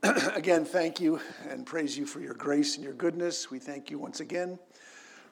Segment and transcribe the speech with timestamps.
[0.34, 3.50] again, thank you and praise you for your grace and your goodness.
[3.50, 4.58] We thank you once again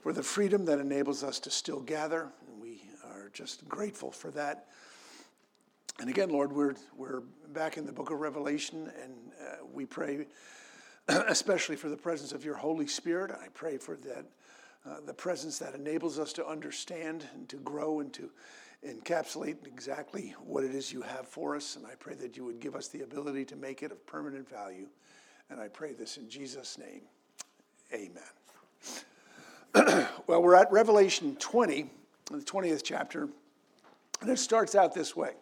[0.03, 2.33] for the freedom that enables us to still gather.
[2.49, 4.67] And we are just grateful for that.
[6.01, 7.21] And again, Lord, we're, we're
[7.53, 10.27] back in the book of Revelation, and uh, we pray
[11.09, 13.31] especially for the presence of your Holy Spirit.
[13.31, 14.27] I pray for that,
[14.85, 18.31] uh, the presence that enables us to understand and to grow and to
[18.85, 21.77] encapsulate exactly what it is you have for us.
[21.77, 24.49] And I pray that you would give us the ability to make it of permanent
[24.49, 24.89] value.
[25.51, 27.03] And I pray this in Jesus' name.
[27.93, 28.23] Amen.
[30.27, 31.91] well, we're at Revelation 20,
[32.31, 33.29] the 20th chapter,
[34.21, 35.33] and it starts out this way.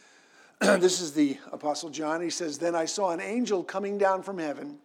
[0.60, 2.20] this is the Apostle John.
[2.20, 4.78] He says, Then I saw an angel coming down from heaven,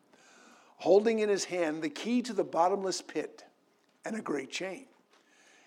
[0.77, 3.43] holding in his hand the key to the bottomless pit
[4.05, 4.85] and a great chain.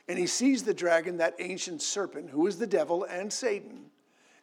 [0.08, 3.90] And he seized the dragon, that ancient serpent, who is the devil and Satan,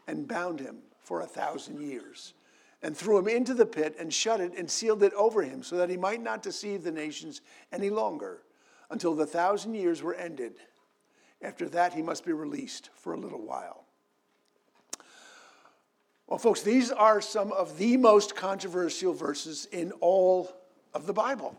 [0.07, 2.35] and bound him for a thousand years,
[2.83, 5.75] and threw him into the pit, and shut it, and sealed it over him, so
[5.77, 8.43] that he might not deceive the nations any longer,
[8.91, 10.53] until the thousand years were ended.
[11.41, 13.85] After that, he must be released for a little while.
[16.27, 20.51] Well, folks, these are some of the most controversial verses in all
[20.93, 21.55] of the Bible.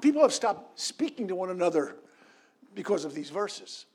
[0.00, 1.96] People have stopped speaking to one another
[2.74, 3.86] because of these verses.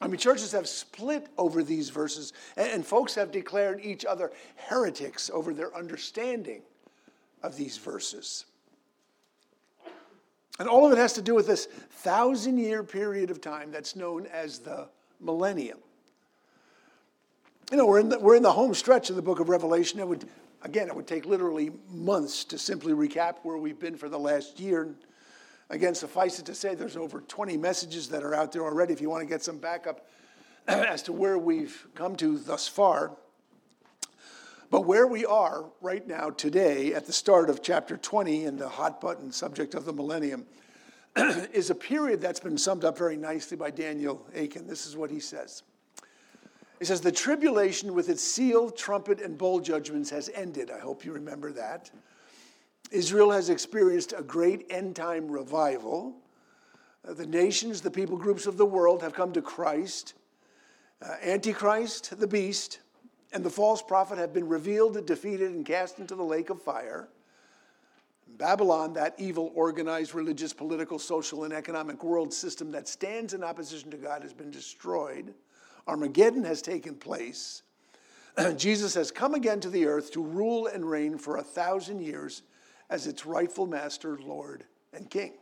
[0.00, 5.30] I mean, churches have split over these verses, and, folks have declared each other heretics
[5.32, 6.62] over their understanding
[7.42, 8.46] of these verses.
[10.58, 13.94] And all of it has to do with this thousand year period of time that's
[13.94, 14.88] known as the
[15.20, 15.78] millennium.
[17.70, 19.98] You know, we're in, the, we're in the home stretch of the book of Revelation.
[20.00, 20.28] It would,
[20.62, 24.60] again, it would take literally months to simply recap where we've been for the last
[24.60, 24.94] year.
[25.70, 29.00] Again, suffice it to say, there's over 20 messages that are out there already if
[29.00, 30.06] you want to get some backup
[30.68, 33.16] as to where we've come to thus far.
[34.70, 38.68] But where we are right now, today, at the start of chapter 20 and the
[38.68, 40.46] hot button subject of the millennium,
[41.16, 44.66] is a period that's been summed up very nicely by Daniel Akin.
[44.66, 45.62] This is what he says.
[46.78, 50.70] He says, The tribulation with its seal, trumpet, and bowl judgments has ended.
[50.70, 51.90] I hope you remember that.
[52.92, 56.14] Israel has experienced a great end time revival.
[57.08, 60.14] Uh, the nations, the people groups of the world have come to Christ.
[61.00, 62.80] Uh, Antichrist, the beast,
[63.32, 67.08] and the false prophet have been revealed, defeated, and cast into the lake of fire.
[68.38, 73.90] Babylon, that evil, organized, religious, political, social, and economic world system that stands in opposition
[73.90, 75.34] to God, has been destroyed.
[75.86, 77.62] Armageddon has taken place.
[78.56, 82.42] Jesus has come again to the earth to rule and reign for a thousand years
[82.92, 85.32] as its rightful master, Lord, and King.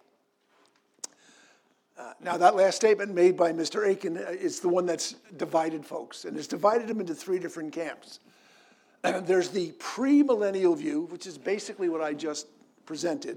[1.98, 3.90] Uh, now, that last statement made by Mr.
[3.90, 7.72] Akin uh, is the one that's divided folks, and it's divided them into three different
[7.72, 8.20] camps.
[9.02, 12.46] there's the premillennial view, which is basically what I just
[12.86, 13.36] presented.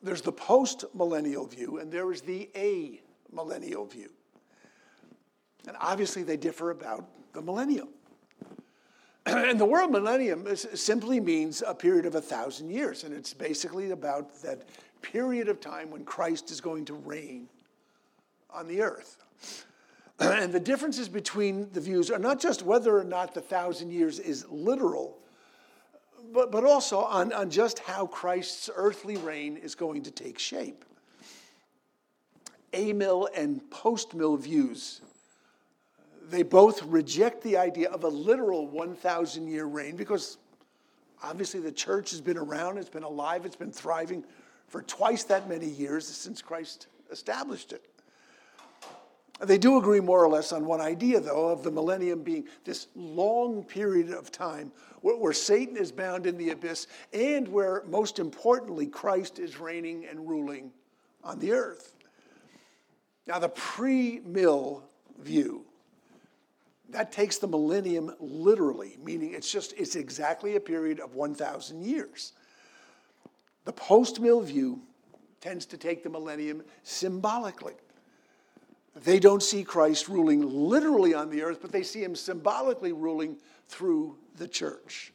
[0.00, 3.00] There's the post millennial view, and there is the a
[3.32, 4.12] millennial view.
[5.66, 7.88] And obviously, they differ about the millennium.
[9.26, 13.90] and the word millennium simply means a period of a thousand years, and it's basically
[13.90, 14.62] about that
[15.00, 17.48] period of time when Christ is going to reign
[18.50, 19.22] on the earth.
[20.18, 24.18] and the differences between the views are not just whether or not the thousand years
[24.18, 25.18] is literal,
[26.32, 30.84] but, but also on, on just how Christ's earthly reign is going to take shape.
[32.72, 35.00] A Amill and post mill views
[36.32, 40.38] they both reject the idea of a literal 1,000 year reign because
[41.22, 44.24] obviously the church has been around, it's been alive, it's been thriving
[44.66, 47.84] for twice that many years since Christ established it.
[49.42, 52.86] They do agree more or less on one idea, though, of the millennium being this
[52.94, 54.72] long period of time
[55.02, 60.06] where, where, Satan is bound in the abyss and where, most importantly, Christ is reigning
[60.06, 60.72] and ruling
[61.22, 61.94] on the earth.
[63.26, 64.84] Now, the pre mill
[65.18, 65.66] view
[66.92, 72.32] that takes the millennium literally, meaning it's just, it's exactly a period of 1,000 years.
[73.64, 74.80] The post mill view
[75.40, 77.74] tends to take the millennium symbolically.
[79.04, 83.36] They don't see Christ ruling literally on the earth, but they see him symbolically ruling
[83.68, 85.12] through the church.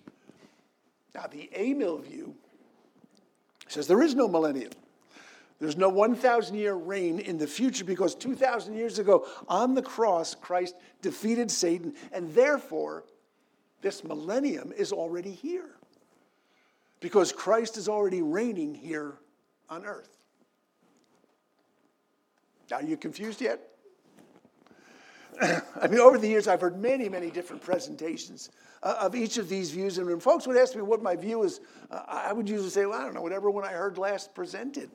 [1.13, 2.35] Now, the Amill view
[3.68, 4.71] says there is no millennium.
[5.59, 10.36] There's no 1,000 year reign in the future because 2,000 years ago on the cross,
[10.36, 13.06] Christ defeated Satan, and therefore,
[13.81, 15.75] this millennium is already here
[17.00, 19.15] because Christ is already reigning here
[19.69, 20.09] on earth.
[22.71, 23.62] Are you confused yet?
[25.42, 28.50] I mean, over the years, I've heard many, many different presentations
[28.83, 29.98] uh, of each of these views.
[29.98, 31.62] And when folks would ask me what my view is,
[31.92, 34.89] uh, I would usually say, well, I don't know, whatever one I heard last presented.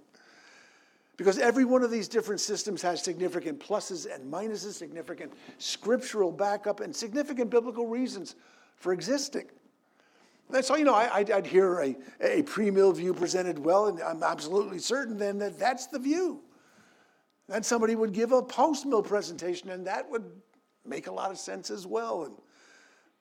[1.16, 6.80] Because every one of these different systems has significant pluses and minuses, significant scriptural backup,
[6.80, 8.34] and significant biblical reasons
[8.76, 9.46] for existing.
[10.52, 14.22] And so, you know, I, would hear a, a pre-mill view presented well, and I'm
[14.22, 16.40] absolutely certain then that that's the view.
[17.48, 20.24] Then somebody would give a post-mill presentation, and that would
[20.86, 22.24] make a lot of sense as well.
[22.24, 22.34] And,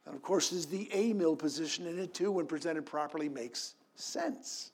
[0.05, 4.71] and of course, is the A-mill position in it too, when presented properly, makes sense.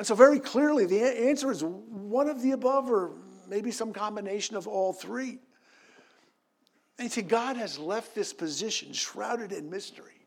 [0.00, 3.10] And so, very clearly, the answer is one of the above, or
[3.46, 5.40] maybe some combination of all three.
[6.96, 10.24] And you see, God has left this position shrouded in mystery.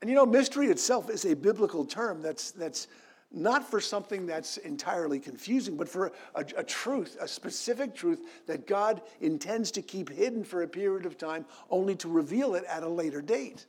[0.00, 2.88] And you know, mystery itself is a biblical term that's, that's
[3.30, 8.66] not for something that's entirely confusing, but for a, a, truth, a specific truth that
[8.66, 12.82] God intends to keep hidden for a period of time, only to reveal it at
[12.82, 13.66] a later date.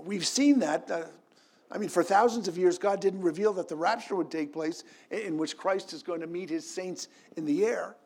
[0.00, 0.88] We've seen that.
[0.88, 1.06] Uh,
[1.72, 4.84] I mean, for thousands of years, God didn't reveal that the rapture would take place,
[5.10, 7.96] in which Christ is going to meet his saints in the air.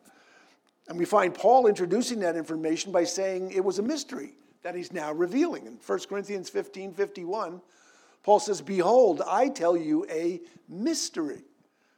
[0.87, 4.93] And we find Paul introducing that information by saying it was a mystery that he's
[4.93, 5.65] now revealing.
[5.65, 7.61] In 1 Corinthians 15 51,
[8.23, 11.43] Paul says, Behold, I tell you a mystery.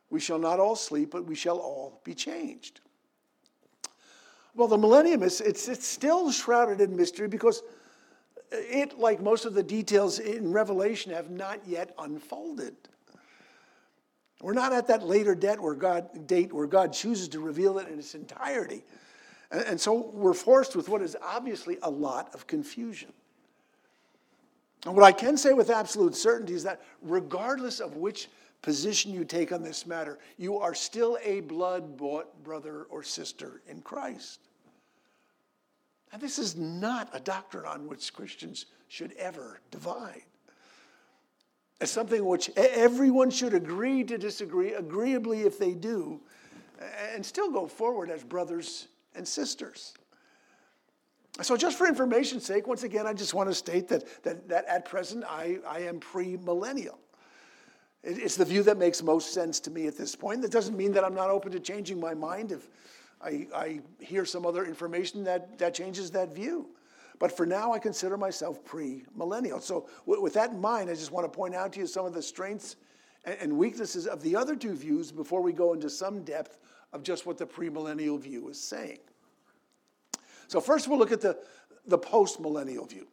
[0.09, 2.81] We shall not all sleep, but we shall all be changed.
[4.55, 7.61] Well, the millennium is it's, it's still shrouded in mystery because
[8.51, 12.75] it, like most of the details in Revelation, have not yet unfolded.
[14.41, 17.87] We're not at that later date where God, date where God chooses to reveal it
[17.89, 18.83] in its entirety.
[19.51, 23.11] And, and so we're forced with what is obviously a lot of confusion.
[24.85, 28.29] And what I can say with absolute certainty is that regardless of which
[28.61, 33.61] position you take on this matter, you are still a blood bought brother or sister
[33.67, 34.48] in Christ.
[36.11, 40.23] And this is not a doctrine on which Christians should ever divide.
[41.79, 46.19] It's something which everyone should agree to disagree, agreeably if they do,
[47.13, 49.93] and still go forward as brothers and sisters.
[51.41, 54.65] So, just for information's sake, once again, I just want to state that, that, that
[54.65, 56.97] at present I, I am premillennial.
[58.03, 60.41] It's the view that makes most sense to me at this point.
[60.41, 62.67] That doesn't mean that I'm not open to changing my mind if
[63.21, 66.69] I, I hear some other information that, that changes that view.
[67.19, 69.59] But for now, I consider myself pre millennial.
[69.59, 72.13] So, with that in mind, I just want to point out to you some of
[72.13, 72.77] the strengths
[73.25, 76.59] and weaknesses of the other two views before we go into some depth
[76.93, 78.99] of just what the premillennial view is saying.
[80.47, 81.37] So, first we'll look at the,
[81.85, 83.07] the post millennial view.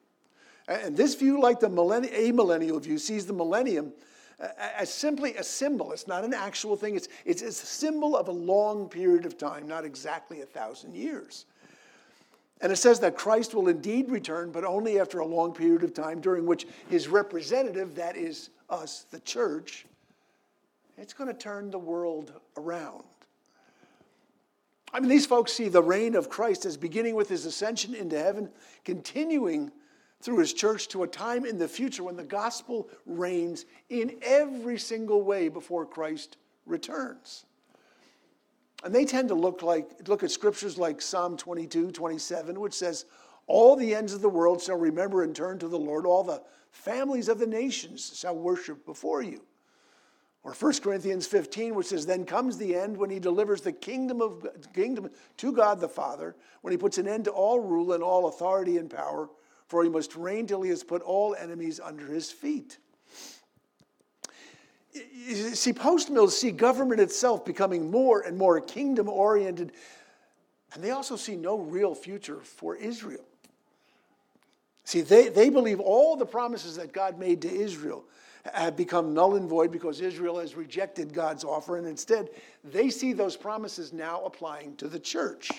[0.69, 3.93] And this view, like the millenni- amillennial view, sees the millennium
[4.39, 5.93] as simply a symbol.
[5.93, 9.67] It's not an actual thing, it's, it's, a symbol of a long period of time,
[9.67, 11.47] not exactly a thousand years.
[12.61, 15.93] And it says that Christ will indeed return, but only after a long period of
[15.93, 19.87] time during which his representative, that is us, the church,
[20.99, 23.05] it's going to turn the world around.
[24.93, 28.19] I mean, these folks see the reign of Christ as beginning with his ascension into
[28.19, 28.49] heaven,
[28.85, 29.71] continuing
[30.21, 34.79] through his church to a time in the future when the gospel reigns in every
[34.79, 37.45] single way before Christ returns.
[38.85, 43.07] And they tend to look like look at scriptures like Psalm 22, 27, which says,
[43.47, 46.43] All the ends of the world shall remember and turn to the Lord, all the
[46.71, 49.43] families of the nations shall worship before you.
[50.45, 54.21] Or 1 Corinthians 15, which says, Then comes the end when he delivers the kingdom
[54.21, 58.03] of kingdom to God the Father, when he puts an end to all rule and
[58.03, 59.29] all authority and power,
[59.69, 62.79] for he must reign till he has put all enemies under his feet.
[64.93, 69.73] See, post mills see government itself becoming more and more kingdom oriented,
[70.73, 73.25] and they also see no real future for Israel.
[74.85, 78.05] See, they, they believe all the promises that God made to Israel
[78.55, 82.31] have become null and void because Israel has rejected God's offer, and instead
[82.63, 85.51] they see those promises now applying to the church.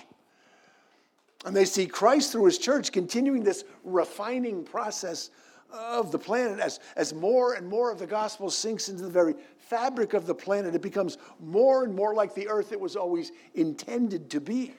[1.46, 5.30] And they see Christ through his church continuing this refining process
[5.72, 9.36] of the planet as, as more and more of the gospel sinks into the very
[9.58, 10.74] fabric of the planet.
[10.74, 14.74] It becomes more and more like the earth it was always intended to be.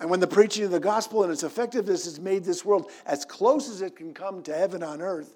[0.00, 3.24] And when the preaching of the gospel and its effectiveness has made this world as
[3.24, 5.34] close as it can come to heaven on earth,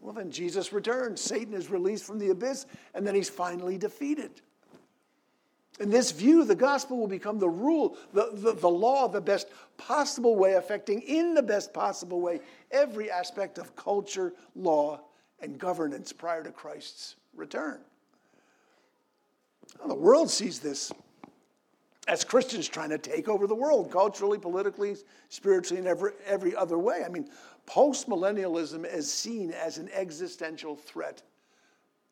[0.00, 1.20] well, then Jesus returns.
[1.20, 4.40] Satan is released from the abyss, and then he's finally defeated.
[5.80, 9.48] In this view, the gospel will become the rule, the, the, the, law, the best
[9.76, 15.00] possible way, affecting in the best possible way every aspect of culture, law,
[15.40, 17.78] and governance prior to Christ's return.
[19.86, 20.90] The world sees this
[22.08, 24.96] as Christians trying to take over the world culturally, politically,
[25.28, 27.02] spiritually, and every, every other way.
[27.04, 27.28] I mean,
[27.68, 31.22] postmillennialism is seen as an existential threat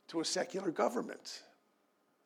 [0.08, 1.42] to a secular government.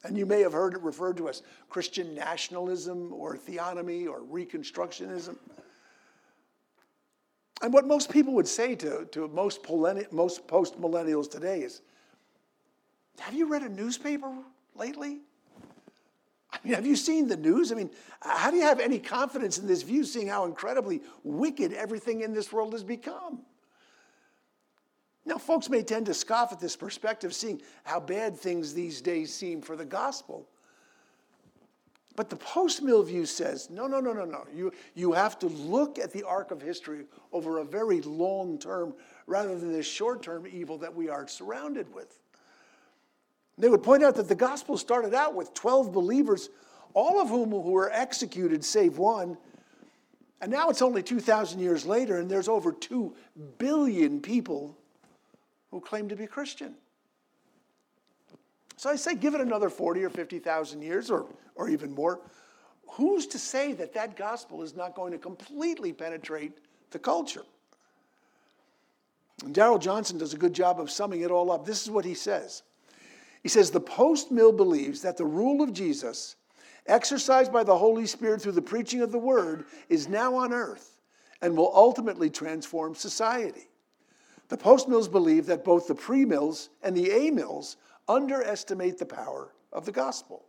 [0.05, 5.37] And you may have heard it referred to as Christian nationalism or theonomy or reconstructionism.
[7.63, 9.61] And what most people would say to, to most,
[10.13, 11.83] most post millennials today is
[13.19, 14.33] Have you read a newspaper
[14.75, 15.19] lately?
[16.53, 17.71] I mean, have you seen the news?
[17.71, 17.91] I mean,
[18.21, 22.33] how do you have any confidence in this view, seeing how incredibly wicked everything in
[22.33, 23.41] this world has become?
[25.25, 29.33] Now, folks may tend to scoff at this perspective, seeing how bad things these days
[29.33, 30.47] seem for the gospel.
[32.17, 34.45] But the post mill view says no, no, no, no, no.
[34.55, 38.95] You, you have to look at the arc of history over a very long term
[39.27, 42.19] rather than this short term evil that we are surrounded with.
[43.57, 46.49] They would point out that the gospel started out with 12 believers,
[46.95, 49.37] all of whom who were executed, save one.
[50.41, 53.15] And now it's only 2,000 years later, and there's over 2
[53.59, 54.77] billion people
[55.71, 56.75] who claim to be Christian.
[58.77, 62.21] So I say, give it another 40 or 50,000 years, or, or even more.
[62.93, 66.59] Who's to say that that gospel is not going to completely penetrate
[66.91, 67.45] the culture?
[69.53, 71.65] Darrell Johnson does a good job of summing it all up.
[71.65, 72.63] This is what he says.
[73.43, 76.37] He says, The post mill believes that the rule of Jesus,
[76.87, 80.99] exercised by the Holy Spirit through the preaching of the word, is now on earth
[81.41, 83.70] and will ultimately transform society.
[84.51, 87.77] The post mills believe that both the pre mills and the a mills
[88.09, 90.45] underestimate the power of the gospel.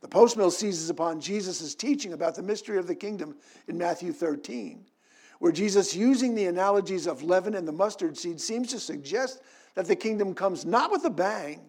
[0.00, 3.36] The post mill seizes upon Jesus' teaching about the mystery of the kingdom
[3.68, 4.86] in Matthew 13,
[5.38, 9.42] where Jesus, using the analogies of leaven and the mustard seed, seems to suggest
[9.74, 11.60] that the kingdom comes not with a bang,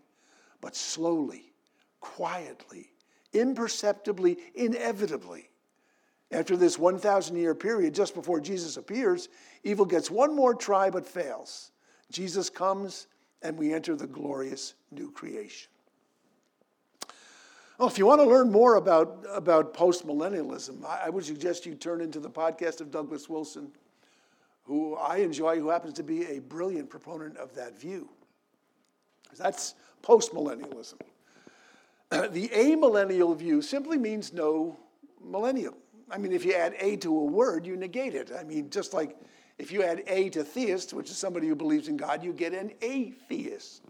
[0.62, 1.52] but slowly,
[2.00, 2.94] quietly,
[3.34, 5.51] imperceptibly, inevitably.
[6.32, 9.30] After this 1,000 year period, just before Jesus appears,
[9.64, 11.72] evil gets one more try but fails.
[12.12, 13.08] Jesus comes
[13.42, 15.70] and we enter the glorious new creation.
[17.78, 21.74] Well, if you want to learn more about, about postmillennialism, I, I would suggest you
[21.74, 23.72] turn into the podcast of Douglas Wilson,
[24.64, 28.08] who I enjoy, who happens to be a brilliant proponent of that view.
[29.38, 31.02] That's postmillennialism.
[32.32, 34.78] The amillennial view simply means no
[35.24, 35.76] millennium.
[36.12, 38.32] I mean, if you add a to a word, you negate it.
[38.38, 39.18] I mean, just like
[39.58, 42.54] if you add a to theist, which is somebody who believes in God, you get
[42.54, 43.84] an atheist.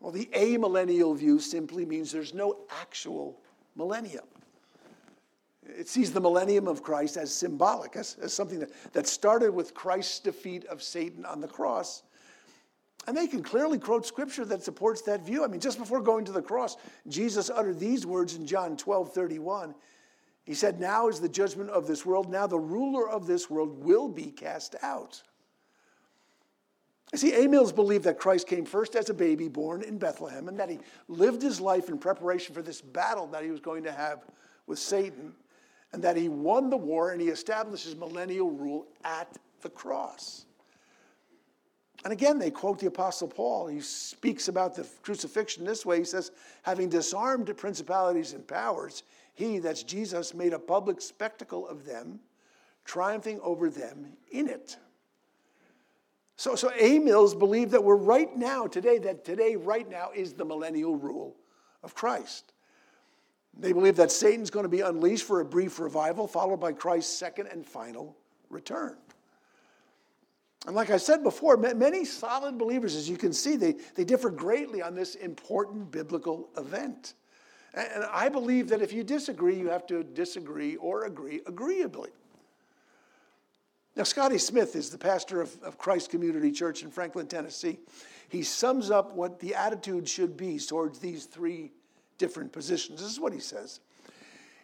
[0.00, 3.40] Well, the amillennial view simply means there's no actual
[3.74, 4.24] millennium.
[5.66, 9.74] It sees the millennium of Christ as symbolic, as, as something that, that started with
[9.74, 12.02] Christ's defeat of Satan on the cross.
[13.08, 15.44] And they can clearly quote scripture that supports that view.
[15.44, 16.76] I mean, just before going to the cross,
[17.08, 19.74] Jesus uttered these words in John 12 31.
[20.46, 22.30] He said, Now is the judgment of this world.
[22.30, 25.20] Now the ruler of this world will be cast out.
[27.12, 30.58] You see, Amills believed that Christ came first as a baby born in Bethlehem and
[30.58, 33.92] that he lived his life in preparation for this battle that he was going to
[33.92, 34.24] have
[34.66, 35.34] with Satan
[35.92, 40.46] and that he won the war and he established his millennial rule at the cross.
[42.04, 43.66] And again, they quote the Apostle Paul.
[43.66, 45.98] He speaks about the crucifixion this way.
[45.98, 46.30] He says,
[46.62, 49.02] having disarmed principalities and powers,
[49.36, 52.20] he, that's Jesus, made a public spectacle of them,
[52.86, 54.78] triumphing over them in it.
[56.36, 60.44] So, so Amills believe that we're right now, today, that today, right now, is the
[60.44, 61.36] millennial rule
[61.82, 62.54] of Christ.
[63.58, 67.16] They believe that Satan's going to be unleashed for a brief revival, followed by Christ's
[67.16, 68.16] second and final
[68.48, 68.96] return.
[70.66, 74.30] And like I said before, many solid believers, as you can see, they, they differ
[74.30, 77.14] greatly on this important biblical event.
[77.76, 82.10] And I believe that if you disagree, you have to disagree or agree agreeably.
[83.94, 87.78] Now, Scotty Smith is the pastor of, of Christ Community Church in Franklin, Tennessee.
[88.28, 91.72] He sums up what the attitude should be towards these three
[92.18, 93.00] different positions.
[93.00, 93.80] This is what he says.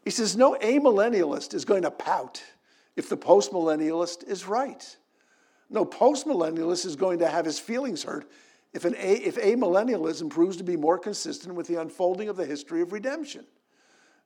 [0.04, 2.42] He says, No amillennialist is going to pout
[2.96, 4.96] if the postmillennialist is right.
[5.70, 8.30] No postmillennialist is going to have his feelings hurt
[8.72, 12.46] if, an a, if amillennialism proves to be more consistent with the unfolding of the
[12.46, 13.44] history of redemption.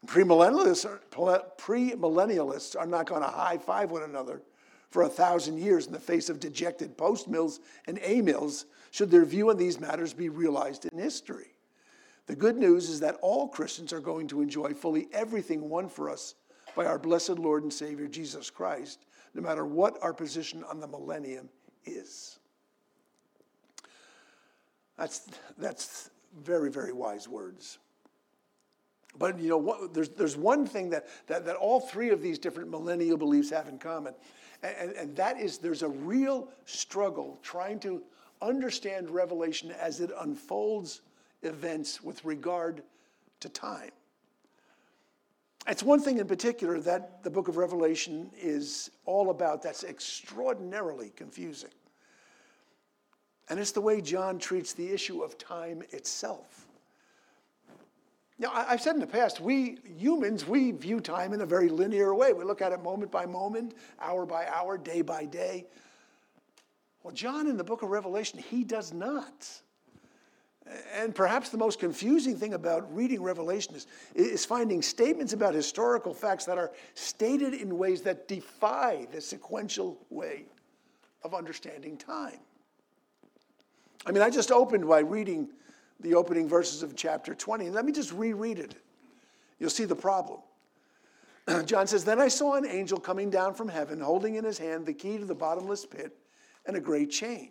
[0.06, 1.00] Premillennialists are,
[1.58, 4.42] premillennialists are not going to high five one another
[4.90, 9.10] for a thousand years in the face of dejected post mills and a mills, should
[9.10, 11.56] their view on these matters be realized in history.
[12.26, 16.08] The good news is that all Christians are going to enjoy fully everything won for
[16.08, 16.34] us
[16.74, 20.88] by our blessed Lord and Savior Jesus Christ, no matter what our position on the
[20.88, 21.48] millennium
[21.84, 22.38] is.
[24.98, 26.10] That's, that's
[26.42, 27.78] very, very wise words.
[29.18, 32.38] But you know, what, there's, there's one thing that, that, that all three of these
[32.38, 34.14] different millennial beliefs have in common,
[34.62, 38.02] and, and that is there's a real struggle trying to
[38.42, 41.02] understand Revelation as it unfolds
[41.42, 42.82] events with regard
[43.40, 43.90] to time.
[45.68, 51.10] It's one thing in particular that the book of Revelation is all about that's extraordinarily
[51.16, 51.70] confusing.
[53.48, 56.66] And it's the way John treats the issue of time itself.
[58.38, 62.14] Now, I've said in the past, we humans, we view time in a very linear
[62.14, 62.34] way.
[62.34, 65.66] We look at it moment by moment, hour by hour, day by day.
[67.02, 69.48] Well, John in the book of Revelation, he does not.
[70.92, 76.12] And perhaps the most confusing thing about reading Revelation is, is finding statements about historical
[76.12, 80.46] facts that are stated in ways that defy the sequential way
[81.22, 82.40] of understanding time.
[84.06, 85.48] I mean, I just opened by reading
[86.00, 87.66] the opening verses of chapter 20.
[87.66, 88.76] And let me just reread it.
[89.58, 90.40] You'll see the problem.
[91.64, 94.86] John says, Then I saw an angel coming down from heaven, holding in his hand
[94.86, 96.16] the key to the bottomless pit
[96.66, 97.50] and a great chain.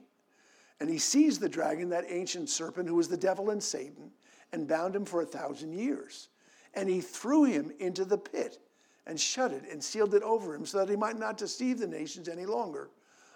[0.80, 4.12] And he seized the dragon, that ancient serpent who was the devil and Satan,
[4.54, 6.30] and bound him for a thousand years.
[6.74, 8.60] And he threw him into the pit
[9.08, 11.88] and shut it and sealed it over him so that he might not deceive the
[11.88, 12.90] nations any longer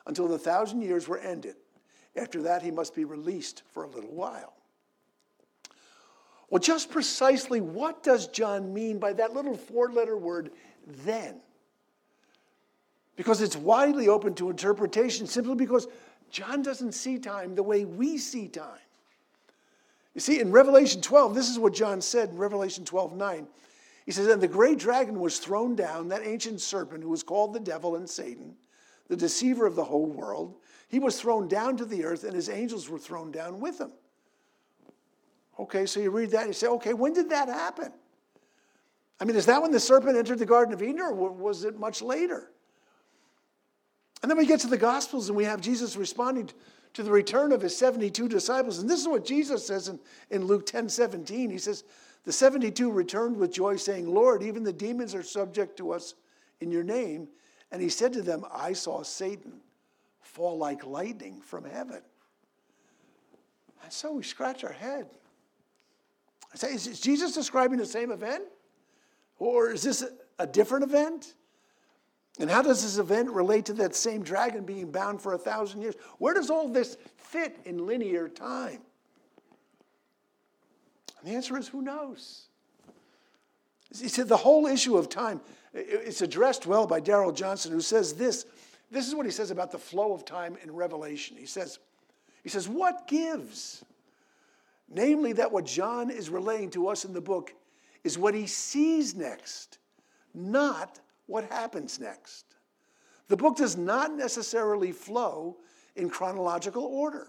[0.08, 1.56] until the thousand years were ended.
[2.16, 4.54] After that, he must be released for a little while.
[6.50, 10.52] Well, just precisely what does John mean by that little four letter word,
[11.06, 11.42] then?
[13.16, 15.88] Because it's widely open to interpretation simply because
[16.32, 18.80] John doesn't see time the way we see time.
[20.16, 23.48] You see, in Revelation 12, this is what John said in Revelation 12 9.
[24.06, 27.54] He says, And the great dragon was thrown down, that ancient serpent who was called
[27.54, 28.56] the devil and Satan,
[29.08, 30.56] the deceiver of the whole world.
[30.90, 33.92] He was thrown down to the earth, and his angels were thrown down with him.
[35.60, 37.92] Okay, so you read that and you say, okay, when did that happen?
[39.20, 41.78] I mean, is that when the serpent entered the Garden of Eden, or was it
[41.78, 42.50] much later?
[44.22, 46.50] And then we get to the Gospels and we have Jesus responding
[46.94, 48.80] to the return of his 72 disciples.
[48.80, 50.00] And this is what Jesus says in,
[50.32, 51.50] in Luke 10 17.
[51.50, 51.84] He says,
[52.24, 56.16] The 72 returned with joy, saying, Lord, even the demons are subject to us
[56.62, 57.28] in your name.
[57.72, 59.62] And he said to them, I saw Satan
[60.40, 62.00] fall like lightning from heaven.
[63.84, 65.06] And so we scratch our head.
[66.54, 68.46] I say, is Jesus describing the same event?
[69.38, 70.06] Or is this
[70.40, 71.34] a different event?
[72.40, 75.82] And how does this event relate to that same dragon being bound for a thousand
[75.82, 75.96] years?
[76.20, 78.80] Where does all this fit in linear time?
[81.20, 82.48] And the answer is who knows?
[83.94, 85.42] He said the whole issue of time,
[85.74, 88.46] it's addressed well by Darrell Johnson, who says this.
[88.92, 91.38] This is what he says about the flow of time in Revelation.
[91.38, 91.80] He says,
[92.44, 93.84] he says, what gives?
[94.90, 97.54] Namely, that what John is relaying to us in the book
[98.04, 99.78] is what he sees next,
[100.34, 102.46] not what happens next.
[103.28, 105.58] The book does not necessarily flow
[105.96, 107.28] in chronological order.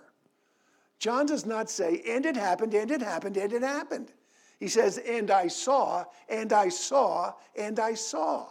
[0.98, 4.12] John does not say, and it happened, and it happened, and it happened.
[4.58, 8.46] He says, and I saw, and I saw, and I saw.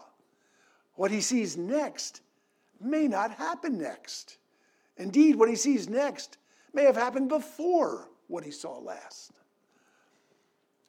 [0.95, 2.21] What he sees next
[2.81, 4.37] may not happen next.
[4.97, 6.37] Indeed, what he sees next
[6.73, 9.31] may have happened before what he saw last.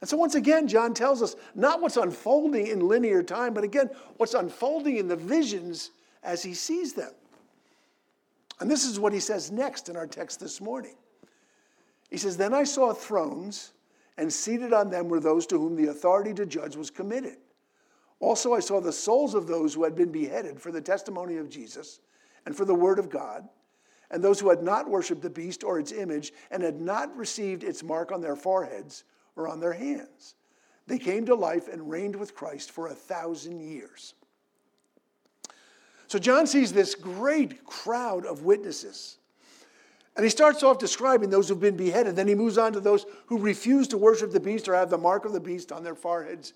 [0.00, 3.90] And so, once again, John tells us not what's unfolding in linear time, but again,
[4.16, 5.90] what's unfolding in the visions
[6.22, 7.12] as he sees them.
[8.60, 10.96] And this is what he says next in our text this morning.
[12.10, 13.72] He says, Then I saw thrones,
[14.16, 17.36] and seated on them were those to whom the authority to judge was committed.
[18.20, 21.48] Also, I saw the souls of those who had been beheaded for the testimony of
[21.48, 22.00] Jesus
[22.46, 23.48] and for the word of God
[24.10, 27.64] and those who had not worshipped the beast or its image and had not received
[27.64, 29.04] its mark on their foreheads
[29.36, 30.34] or on their hands.
[30.86, 34.14] They came to life and reigned with Christ for a thousand years.
[36.08, 39.18] So John sees this great crowd of witnesses.
[40.16, 42.16] And he starts off describing those who've been beheaded.
[42.16, 44.98] Then he moves on to those who refuse to worship the beast or have the
[44.98, 46.52] mark of the beast on their foreheads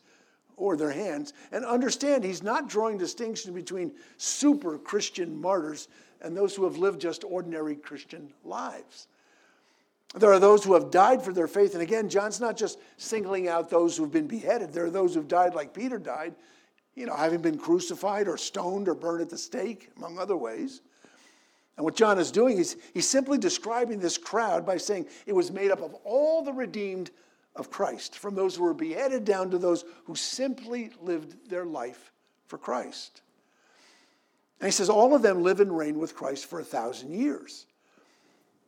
[0.57, 1.33] or their hands.
[1.53, 5.89] And understand, he's not drawing distinction between super Christian martyrs
[6.21, 9.09] and those who have lived just ordinary Christian lives.
[10.15, 11.75] There are those who have died for their faith.
[11.75, 14.73] And again, John's not just singling out those who've been beheaded.
[14.73, 16.35] There are those who've died like Peter died,
[16.95, 20.83] you know, having been crucified or stoned or burned at the stake, among other ways.
[21.77, 25.51] And what John is doing is he's simply describing this crowd by saying it was
[25.51, 27.11] made up of all the redeemed
[27.57, 32.13] of Christ, from those who were beheaded down to those who simply lived their life
[32.47, 33.23] for Christ.
[34.61, 37.67] And he says, all of them live and reign with Christ for a thousand years.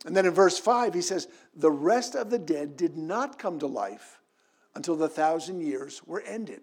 [0.05, 3.59] And then in verse 5, he says, the rest of the dead did not come
[3.59, 4.21] to life
[4.75, 6.61] until the thousand years were ended.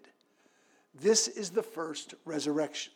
[0.94, 2.94] This is the first resurrection.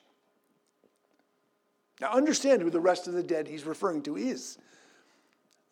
[1.99, 4.59] Now, understand who the rest of the dead he's referring to is.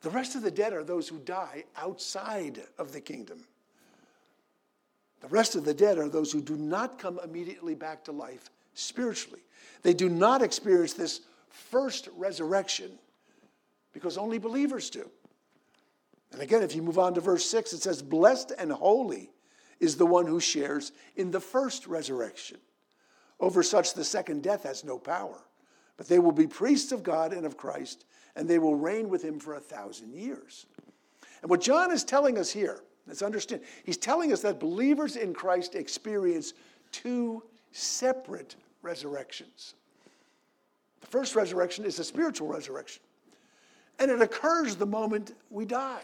[0.06, 3.44] The rest of the dead are those who die outside of the kingdom.
[5.22, 8.52] The rest of the dead are those who do not come immediately back to life
[8.76, 9.40] spiritually.
[9.82, 12.92] They do not experience this first resurrection
[13.94, 15.10] because only believers do.
[16.34, 19.32] And again, if you move on to verse 6, it says, Blessed and holy
[19.80, 22.58] is the one who shares in the first resurrection.
[23.40, 25.42] Over such, the second death has no power.
[25.98, 28.06] But they will be priests of God and of Christ,
[28.36, 30.66] and they will reign with him for a thousand years.
[31.42, 35.34] And what John is telling us here, let's understand, he's telling us that believers in
[35.34, 36.54] Christ experience
[36.92, 39.76] two separate resurrections.
[41.02, 43.02] The first resurrection is a spiritual resurrection,
[44.00, 46.04] and it occurs the moment we die.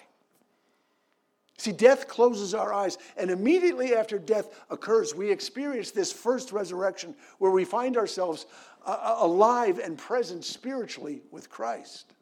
[1.58, 7.14] See, death closes our eyes, and immediately after death occurs, we experience this first resurrection
[7.38, 8.48] where we find ourselves
[8.86, 12.14] alive and present spiritually with Christ.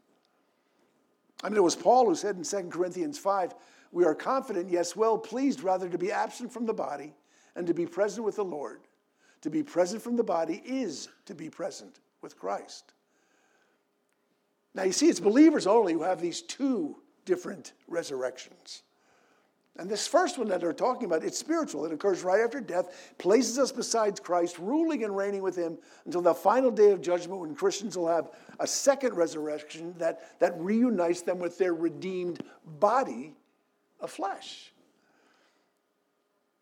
[1.43, 3.53] I mean, it was Paul who said in 2 Corinthians 5
[3.91, 7.13] we are confident, yes, well pleased rather to be absent from the body
[7.55, 8.81] and to be present with the Lord.
[9.41, 12.93] To be present from the body is to be present with Christ.
[14.75, 18.83] Now, you see, it's believers only who have these two different resurrections.
[19.79, 21.85] And this first one that they're talking about, it's spiritual.
[21.85, 26.21] It occurs right after death, places us beside Christ, ruling and reigning with him until
[26.21, 31.21] the final day of judgment when Christians will have a second resurrection that, that reunites
[31.21, 32.43] them with their redeemed
[32.81, 33.33] body
[34.01, 34.73] of flesh.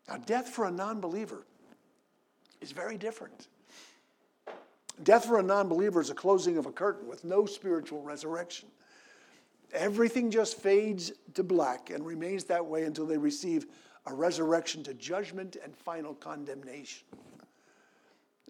[0.08, 1.44] Now, death for a non believer
[2.60, 3.48] is very different.
[5.02, 8.68] Death for a non believer is a closing of a curtain with no spiritual resurrection.
[9.72, 13.66] Everything just fades to black and remains that way until they receive
[14.06, 17.06] a resurrection to judgment and final condemnation.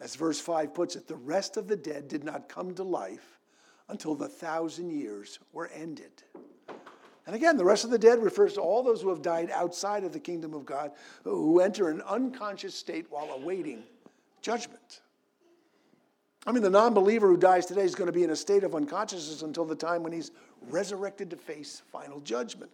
[0.00, 3.38] As verse 5 puts it, the rest of the dead did not come to life
[3.88, 6.22] until the thousand years were ended.
[7.26, 10.04] And again, the rest of the dead refers to all those who have died outside
[10.04, 10.92] of the kingdom of God,
[11.24, 13.82] who enter an unconscious state while awaiting
[14.40, 15.02] judgment.
[16.46, 18.64] I mean, the non believer who dies today is going to be in a state
[18.64, 20.30] of unconsciousness until the time when he's
[20.68, 22.70] resurrected to face final judgment.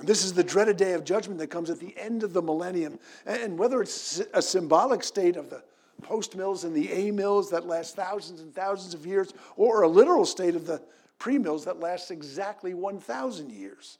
[0.00, 2.98] This is the dreaded day of judgment that comes at the end of the millennium.
[3.26, 5.62] And whether it's a symbolic state of the
[6.02, 9.88] post mills and the a mills that last thousands and thousands of years, or a
[9.88, 10.82] literal state of the
[11.18, 13.98] pre mills that lasts exactly 1,000 years.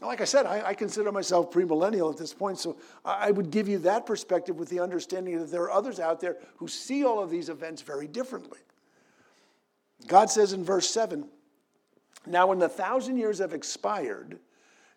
[0.00, 3.68] Like I said, I, I consider myself premillennial at this point, so I would give
[3.68, 7.20] you that perspective with the understanding that there are others out there who see all
[7.20, 8.60] of these events very differently.
[10.06, 11.28] God says in verse 7
[12.26, 14.38] Now, when the thousand years have expired,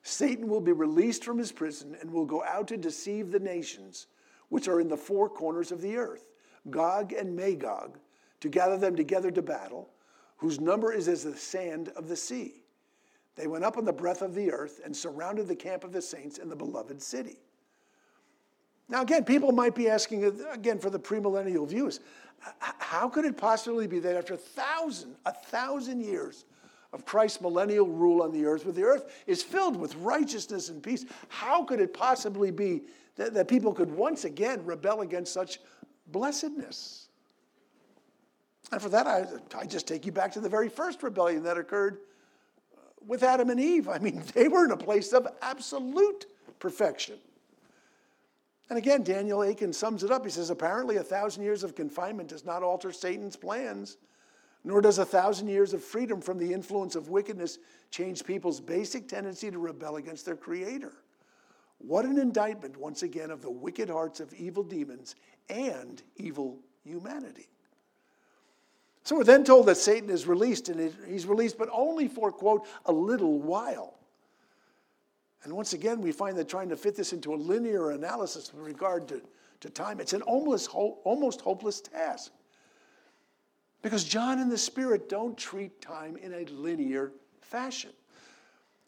[0.03, 4.07] Satan will be released from his prison and will go out to deceive the nations
[4.49, 6.31] which are in the four corners of the earth,
[6.69, 7.99] Gog and Magog,
[8.41, 9.89] to gather them together to battle,
[10.37, 12.63] whose number is as the sand of the sea.
[13.35, 16.01] They went up on the breath of the earth and surrounded the camp of the
[16.01, 17.39] saints in the beloved city.
[18.89, 22.01] Now, again, people might be asking, again, for the premillennial views,
[22.59, 26.45] how could it possibly be that after a thousand, a thousand years
[26.93, 30.83] of Christ's millennial rule on the earth, where the earth is filled with righteousness and
[30.83, 32.81] peace, how could it possibly be
[33.15, 35.59] that, that people could once again rebel against such
[36.07, 37.07] blessedness?
[38.71, 39.25] And for that, I,
[39.57, 41.99] I just take you back to the very first rebellion that occurred
[42.73, 43.87] uh, with Adam and Eve.
[43.87, 46.25] I mean, they were in a place of absolute
[46.59, 47.17] perfection.
[48.71, 50.23] And again, Daniel Akin sums it up.
[50.23, 53.97] He says, apparently, a thousand years of confinement does not alter Satan's plans,
[54.63, 57.57] nor does a thousand years of freedom from the influence of wickedness
[57.89, 60.93] change people's basic tendency to rebel against their Creator.
[61.79, 65.15] What an indictment, once again, of the wicked hearts of evil demons
[65.49, 67.49] and evil humanity.
[69.03, 72.65] So we're then told that Satan is released, and he's released, but only for, quote,
[72.85, 73.95] a little while.
[75.43, 78.63] And once again, we find that trying to fit this into a linear analysis with
[78.63, 79.21] regard to,
[79.61, 82.31] to time, it's an almost, almost hopeless task.
[83.81, 87.91] Because John and the Spirit don't treat time in a linear fashion.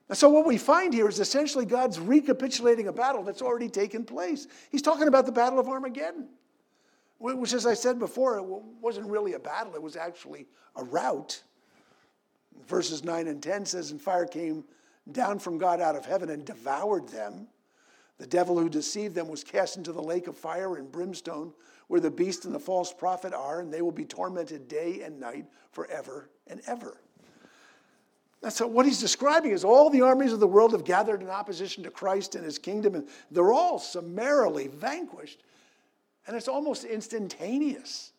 [0.10, 4.04] And so, what we find here is essentially God's recapitulating a battle that's already taken
[4.04, 4.48] place.
[4.72, 6.28] He's talking about the Battle of Armageddon
[7.24, 8.44] which, as I said before, it
[8.82, 11.42] wasn't really a battle, it was actually a rout.
[12.68, 14.66] Verses 9 and 10 says, And fire came
[15.12, 17.48] down from God out of heaven and devoured them.
[18.20, 21.54] The devil who deceived them was cast into the lake of fire and brimstone,
[21.88, 25.20] where the beast and the false prophet are, and they will be tormented day and
[25.20, 27.02] night forever and ever.
[28.42, 31.30] And so what he's describing is all the armies of the world have gathered in
[31.30, 35.44] opposition to Christ and his kingdom, and they're all summarily vanquished.
[36.28, 38.13] And it's almost instantaneous.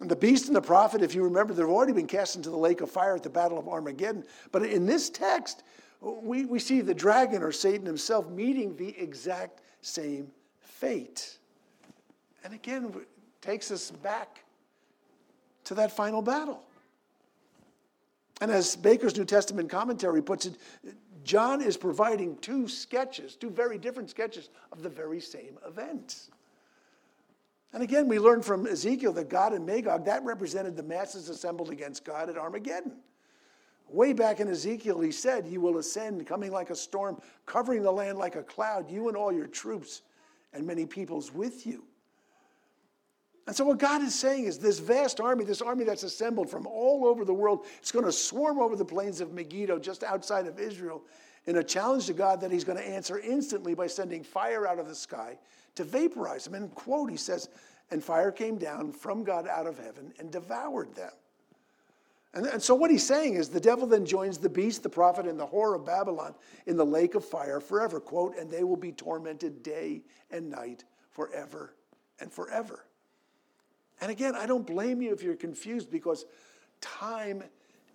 [0.00, 2.56] And the beast and the prophet, if you remember, they've already been cast into the
[2.56, 4.24] lake of fire at the Battle of Armageddon.
[4.50, 5.62] But in this text,
[6.00, 11.38] we, we see the dragon or Satan himself meeting the exact same fate.
[12.44, 13.08] And again, it
[13.42, 14.42] takes us back
[15.64, 16.62] to that final battle.
[18.40, 20.54] And as Baker's New Testament commentary puts it,
[21.24, 26.30] John is providing two sketches, two very different sketches of the very same event.
[27.72, 31.70] And again, we learn from Ezekiel that Gog and Magog, that represented the masses assembled
[31.70, 32.96] against God at Armageddon.
[33.88, 37.90] Way back in Ezekiel, he said, You will ascend, coming like a storm, covering the
[37.90, 40.02] land like a cloud, you and all your troops,
[40.52, 41.84] and many peoples with you.
[43.46, 46.66] And so, what God is saying is this vast army, this army that's assembled from
[46.66, 50.46] all over the world, it's going to swarm over the plains of Megiddo, just outside
[50.46, 51.02] of Israel,
[51.46, 54.78] in a challenge to God that He's going to answer instantly by sending fire out
[54.78, 55.36] of the sky
[55.74, 56.54] to vaporize them.
[56.54, 57.48] And, quote, He says,
[57.90, 61.12] And fire came down from God out of heaven and devoured them.
[62.32, 65.26] And, and so, what He's saying is the devil then joins the beast, the prophet,
[65.26, 66.34] and the whore of Babylon
[66.66, 70.84] in the lake of fire forever, quote, And they will be tormented day and night
[71.10, 71.74] forever
[72.20, 72.84] and forever.
[74.00, 76.24] And again, I don't blame you if you're confused because
[76.80, 77.42] time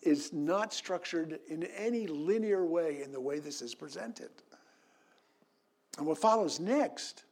[0.01, 4.29] is not structured in any linear way in the way this is presented.
[5.97, 7.23] And what follows next,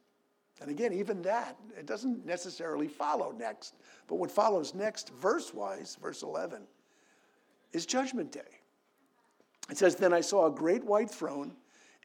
[0.60, 3.74] and again, even that, it doesn't necessarily follow next,
[4.06, 6.62] but what follows next, verse wise, verse 11,
[7.72, 8.40] is Judgment Day.
[9.70, 11.56] It says, Then I saw a great white throne,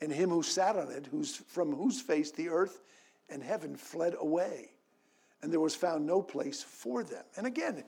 [0.01, 2.81] and him who sat on it, whose, from whose face the earth
[3.29, 4.71] and heaven fled away
[5.41, 7.23] and there was found no place for them.
[7.37, 7.83] And again,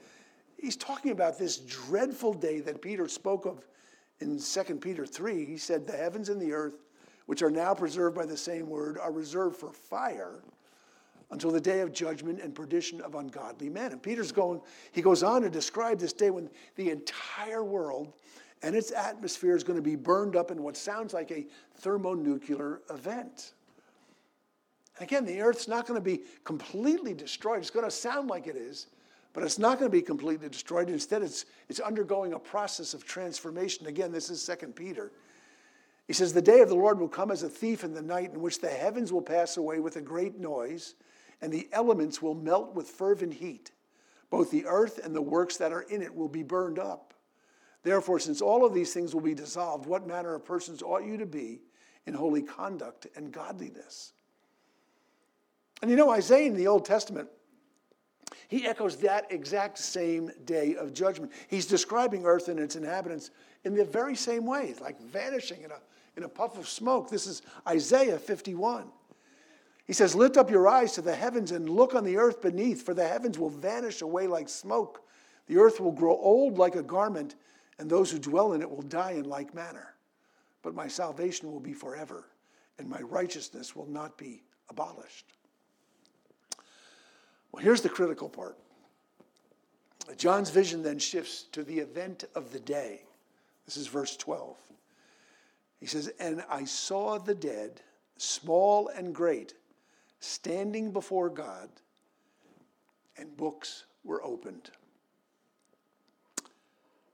[0.58, 3.66] he's talking about this dreadful day that Peter spoke of
[4.20, 5.46] in 2 Peter 3.
[5.46, 6.76] He said, The heavens and the earth,
[7.26, 10.42] which are now preserved by the same word, are reserved for fire
[11.32, 13.94] until the day of judgment and perdition of ungodly men.
[13.94, 18.14] And Peter's going, he goes on to describe this day when the entire world
[18.64, 22.82] and its atmosphere is going to be burned up in what sounds like a thermonuclear
[22.90, 23.54] event.
[25.00, 27.60] Again, the earth's not going to be completely destroyed.
[27.60, 28.88] It's going to sound like it is,
[29.34, 30.90] but it's not going to be completely destroyed.
[30.90, 33.88] Instead, it's, it's undergoing a process of transformation.
[33.88, 35.12] Again, this is 2 Peter.
[36.08, 38.32] He says, The day of the Lord will come as a thief in the night,
[38.34, 40.96] in which the heavens will pass away with a great noise,
[41.42, 43.72] and the elements will melt with fervent heat.
[44.30, 47.14] Both the earth and the works that are in it will be burned up.
[47.84, 51.18] Therefore, since all of these things will be dissolved, what manner of persons ought you
[51.18, 51.62] to be
[52.06, 54.14] in holy conduct and godliness?
[55.82, 57.28] And you know, Isaiah in the Old Testament,
[58.48, 61.32] he echoes that exact same day of judgment.
[61.48, 63.32] He's describing earth and its inhabitants
[63.64, 65.80] in the very same way, like vanishing in a,
[66.22, 67.10] in a puff of smoke.
[67.10, 68.86] This is Isaiah 51.
[69.86, 72.84] He says, Lift up your eyes to the heavens and look on the earth beneath,
[72.84, 75.02] for the heavens will vanish away like smoke.
[75.48, 77.36] The earth will grow old like a garment,
[77.80, 79.96] and those who dwell in it will die in like manner.
[80.62, 82.28] But my salvation will be forever,
[82.78, 85.26] and my righteousness will not be abolished.
[87.52, 88.58] Well, here's the critical part.
[90.18, 93.02] John's vision then shifts to the event of the day.
[93.66, 94.56] This is verse 12.
[95.82, 97.82] He says, And I saw the dead,
[98.18, 99.56] small and great,
[100.22, 101.70] standing before God,
[103.18, 104.70] and books were opened.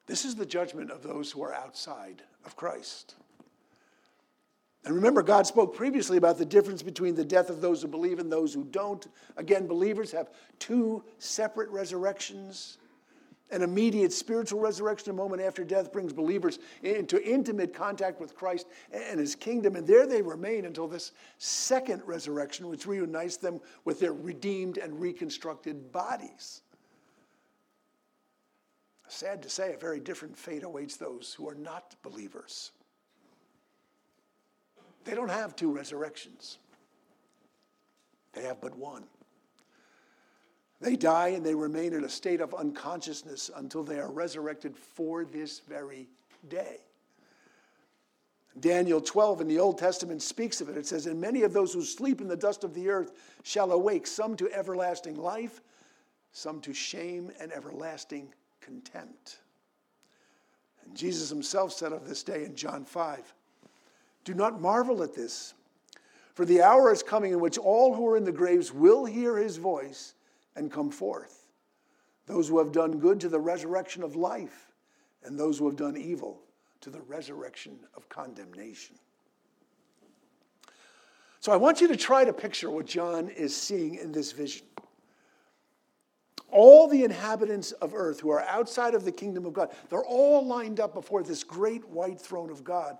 [0.05, 3.15] This is the judgment of those who are outside of Christ.
[4.85, 8.19] And remember, God spoke previously about the difference between the death of those who believe
[8.19, 9.05] and those who don't.
[9.35, 12.77] Again, believers have two separate resurrections.
[13.49, 18.67] An immediate spiritual resurrection a moment after death brings believers into intimate contact with Christ
[18.91, 24.01] and his kingdom, and there they remain until this second resurrection, which reunites them with
[24.01, 26.61] their redeemed and reconstructed bodies.
[29.07, 32.71] Sad to say, a very different fate awaits those who are not believers.
[35.05, 36.57] They don't have two resurrections,
[38.33, 39.05] they have but one.
[40.79, 45.25] They die and they remain in a state of unconsciousness until they are resurrected for
[45.25, 46.07] this very
[46.49, 46.77] day.
[48.59, 50.77] Daniel 12 in the Old Testament speaks of it.
[50.77, 53.11] It says, And many of those who sleep in the dust of the earth
[53.43, 55.61] shall awake, some to everlasting life,
[56.31, 59.39] some to shame and everlasting contempt.
[60.83, 63.33] And Jesus himself said of this day in John 5
[64.27, 65.53] do not marvel at this,
[66.33, 69.37] for the hour is coming in which all who are in the graves will hear
[69.37, 70.15] his voice
[70.57, 71.45] and come forth.
[72.25, 74.73] Those who have done good to the resurrection of life,
[75.23, 76.41] and those who have done evil
[76.81, 78.95] to the resurrection of condemnation.
[81.39, 84.65] So I want you to try to picture what John is seeing in this vision.
[86.49, 90.45] All the inhabitants of earth who are outside of the kingdom of God, they're all
[90.45, 92.97] lined up before this great white throne of God.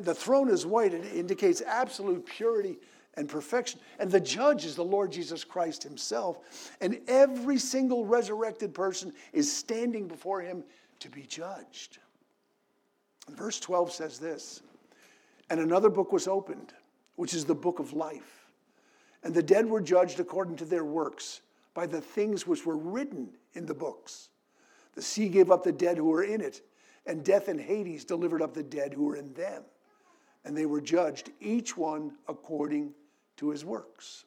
[0.00, 2.78] The throne is white, it indicates absolute purity
[3.14, 3.80] and perfection.
[3.98, 6.72] And the judge is the Lord Jesus Christ himself.
[6.80, 10.64] And every single resurrected person is standing before him
[11.00, 11.98] to be judged.
[13.30, 14.62] Verse 12 says this
[15.50, 16.72] And another book was opened,
[17.16, 18.46] which is the book of life.
[19.22, 21.42] And the dead were judged according to their works
[21.74, 24.30] by the things which were written in the books.
[24.94, 26.62] The sea gave up the dead who were in it,
[27.06, 29.62] and death and Hades delivered up the dead who were in them.
[30.44, 32.92] And they were judged, each one according
[33.36, 34.24] to his works.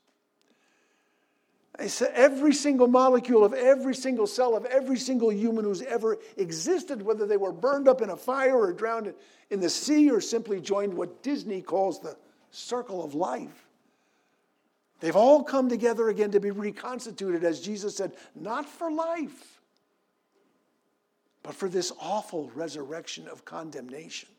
[1.77, 7.25] Every single molecule of every single cell of every single human who's ever existed, whether
[7.25, 9.13] they were burned up in a fire or drowned
[9.49, 12.15] in the sea or simply joined what Disney calls the
[12.51, 13.67] circle of life,
[15.01, 19.59] they've all come together again to be reconstituted, as Jesus said, not for life,
[21.43, 24.29] but for this awful resurrection of condemnation.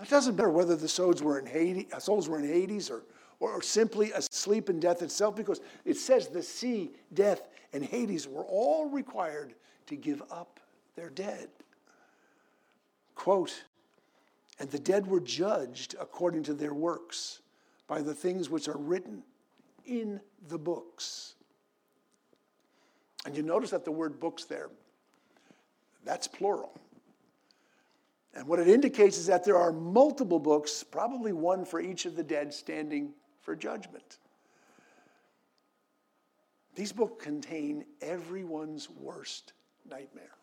[0.00, 3.04] It doesn't matter whether the souls were in Hades, uh, souls were in Hades or,
[3.40, 8.44] or simply asleep in death itself, because it says the sea, death, and Hades were
[8.44, 9.54] all required
[9.86, 10.60] to give up
[10.96, 11.48] their dead.
[13.14, 13.64] Quote,
[14.58, 17.40] and the dead were judged according to their works
[17.86, 19.22] by the things which are written
[19.86, 21.34] in the books.
[23.24, 24.68] And you notice that the word books there,
[26.04, 26.78] that's plural.
[28.36, 32.16] And what it indicates is that there are multiple books, probably one for each of
[32.16, 34.18] the dead, standing for judgment.
[36.74, 39.54] These books contain everyone's worst
[39.88, 40.36] nightmare.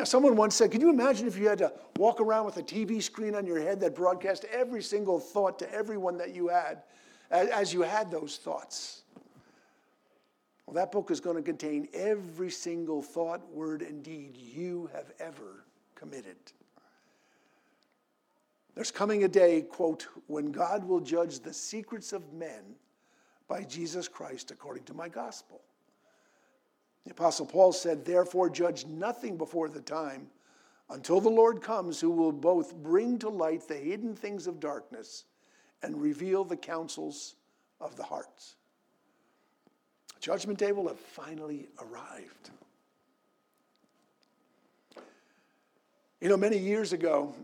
[0.00, 2.62] Know, someone once said, Can you imagine if you had to walk around with a
[2.62, 6.82] TV screen on your head that broadcast every single thought to everyone that you had
[7.30, 9.02] as you had those thoughts?
[10.70, 15.10] Well, that book is going to contain every single thought, word, and deed you have
[15.18, 15.64] ever
[15.96, 16.36] committed.
[18.76, 22.76] There's coming a day, quote, when God will judge the secrets of men
[23.48, 25.60] by Jesus Christ according to my gospel.
[27.04, 30.28] The Apostle Paul said, Therefore, judge nothing before the time
[30.88, 35.24] until the Lord comes, who will both bring to light the hidden things of darkness
[35.82, 37.34] and reveal the counsels
[37.80, 38.54] of the hearts.
[40.20, 42.50] Judgment day will have finally arrived.
[46.20, 47.34] You know, many years ago,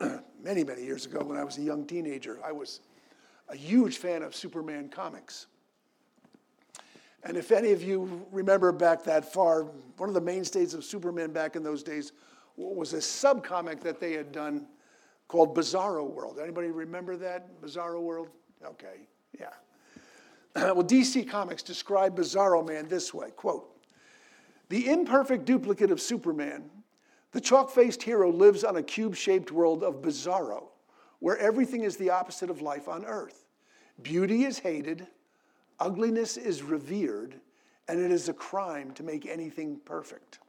[0.42, 2.80] many, many years ago, when I was a young teenager, I was
[3.50, 5.46] a huge fan of Superman comics.
[7.24, 9.64] And if any of you remember back that far,
[9.98, 12.12] one of the mainstays of Superman back in those days
[12.56, 14.66] was a subcomic that they had done
[15.28, 16.38] called Bizarro World.
[16.42, 17.60] Anybody remember that?
[17.60, 18.28] Bizarro World?
[18.64, 19.06] Okay,
[19.38, 19.50] yeah.
[20.56, 23.70] well, DC Comics described Bizarro Man this way quote,
[24.68, 26.68] The imperfect duplicate of Superman,
[27.32, 30.64] the chalk faced hero lives on a cube shaped world of Bizarro,
[31.20, 33.46] where everything is the opposite of life on Earth.
[34.02, 35.06] Beauty is hated,
[35.78, 37.36] ugliness is revered,
[37.86, 40.40] and it is a crime to make anything perfect.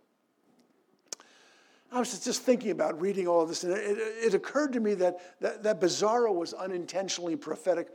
[1.92, 4.94] I was just thinking about reading all of this, and it, it occurred to me
[4.96, 7.90] that, that, that Bizarro was unintentionally prophetic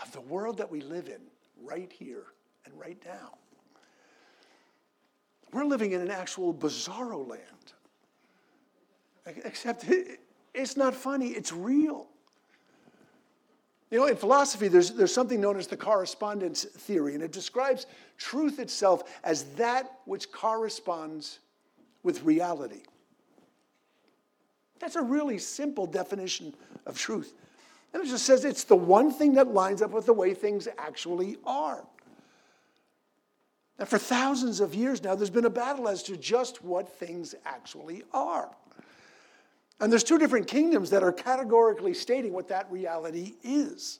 [0.00, 1.20] of the world that we live in
[1.62, 2.24] right here
[2.64, 3.38] and right now.
[5.52, 7.42] We're living in an actual bizarro land.
[9.44, 9.84] Except
[10.54, 12.08] it's not funny, it's real.
[13.90, 17.86] You know, in philosophy, there's, there's something known as the correspondence theory, and it describes
[18.18, 21.40] truth itself as that which corresponds
[22.04, 22.82] with reality.
[24.78, 26.54] That's a really simple definition
[26.86, 27.34] of truth.
[27.92, 30.68] And it just says it's the one thing that lines up with the way things
[30.78, 31.84] actually are.
[33.78, 37.34] And for thousands of years now, there's been a battle as to just what things
[37.44, 38.50] actually are.
[39.80, 43.98] And there's two different kingdoms that are categorically stating what that reality is.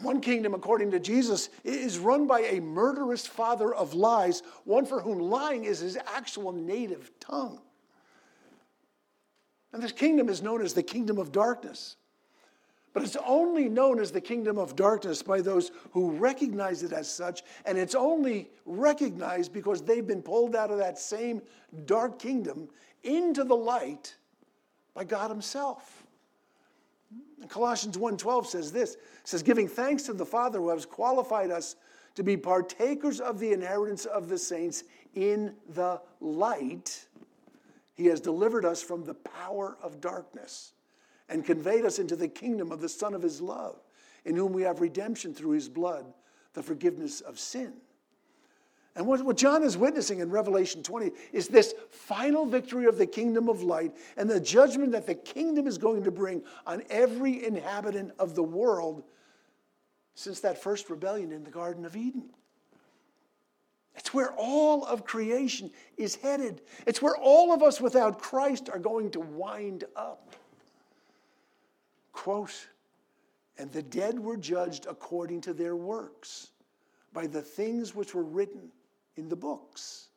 [0.00, 5.00] One kingdom, according to Jesus, is run by a murderous father of lies, one for
[5.00, 7.60] whom lying is his actual native tongue.
[9.72, 11.96] And this kingdom is known as the kingdom of darkness.
[12.98, 17.08] But it's only known as the kingdom of darkness by those who recognize it as
[17.08, 21.40] such, and it's only recognized because they've been pulled out of that same
[21.86, 22.68] dark kingdom
[23.04, 24.16] into the light
[24.94, 26.08] by God Himself.
[27.48, 31.76] Colossians 1:12 says this, says, giving thanks to the Father who has qualified us
[32.16, 34.82] to be partakers of the inheritance of the saints
[35.14, 37.06] in the light,
[37.94, 40.72] he has delivered us from the power of darkness
[41.28, 43.76] and conveyed us into the kingdom of the Son of his love,
[44.24, 46.06] in whom we have redemption through his blood,
[46.54, 47.74] the forgiveness of sin.
[48.96, 53.06] And what, what John is witnessing in Revelation 20 is this final victory of the
[53.06, 57.46] kingdom of light and the judgment that the kingdom is going to bring on every
[57.46, 59.04] inhabitant of the world
[60.16, 62.30] since that first rebellion in the Garden of Eden.
[63.94, 66.62] It's where all of creation is headed.
[66.86, 70.34] It's where all of us without Christ are going to wind up.
[72.18, 72.66] Quote,
[73.58, 76.48] and the dead were judged according to their works
[77.12, 78.72] by the things which were written
[79.16, 80.08] in the books.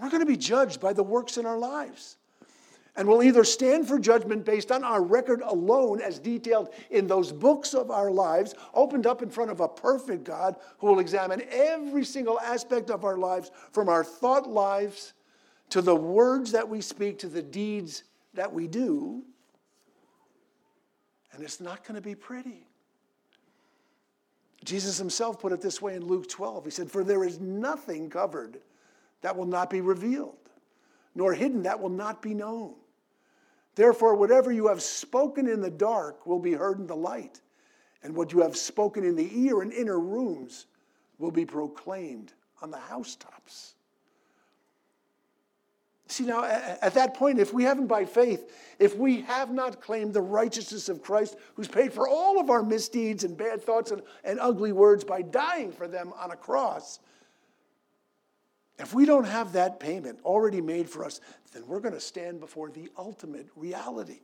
[0.00, 2.16] We're going to be judged by the works in our lives.
[2.96, 7.30] And we'll either stand for judgment based on our record alone, as detailed in those
[7.30, 11.42] books of our lives, opened up in front of a perfect God who will examine
[11.50, 15.12] every single aspect of our lives, from our thought lives
[15.68, 19.22] to the words that we speak to the deeds that we do.
[21.36, 22.66] And it's not going to be pretty.
[24.64, 26.64] Jesus himself put it this way in Luke 12.
[26.64, 28.58] He said, For there is nothing covered
[29.20, 30.38] that will not be revealed,
[31.14, 32.74] nor hidden that will not be known.
[33.74, 37.42] Therefore, whatever you have spoken in the dark will be heard in the light,
[38.02, 40.64] and what you have spoken in the ear and inner rooms
[41.18, 42.32] will be proclaimed
[42.62, 43.75] on the housetops.
[46.08, 50.14] See, now, at that point, if we haven't by faith, if we have not claimed
[50.14, 54.02] the righteousness of Christ, who's paid for all of our misdeeds and bad thoughts and,
[54.22, 57.00] and ugly words by dying for them on a cross,
[58.78, 61.20] if we don't have that payment already made for us,
[61.52, 64.20] then we're going to stand before the ultimate reality.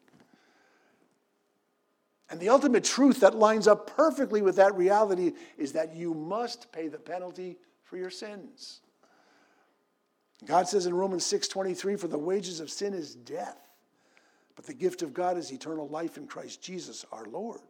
[2.31, 6.71] And the ultimate truth that lines up perfectly with that reality is that you must
[6.71, 8.83] pay the penalty for your sins.
[10.45, 13.63] God says in Romans 6:23 for the wages of sin is death
[14.57, 17.61] but the gift of God is eternal life in Christ Jesus our Lord.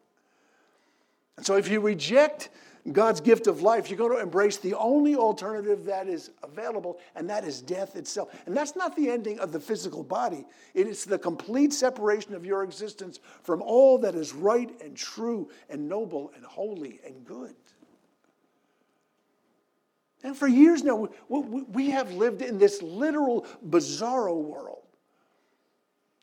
[1.37, 2.51] And so if you reject
[2.91, 7.31] God's gift of life, you're going to embrace the only alternative that is available, and
[7.31, 8.35] that is death itself.
[8.45, 10.45] And that's not the ending of the physical body,
[10.75, 15.49] it is the complete separation of your existence from all that is right and true
[15.71, 17.55] and noble and holy and good.
[20.23, 24.79] And for years now, we have lived in this literal bizarro world.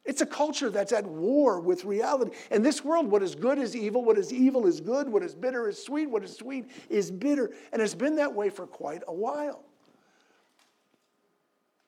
[0.05, 2.31] It's a culture that's at war with reality.
[2.49, 5.35] In this world, what is good is evil, what is evil is good, what is
[5.35, 7.51] bitter is sweet, what is sweet is bitter.
[7.71, 9.63] And it's been that way for quite a while.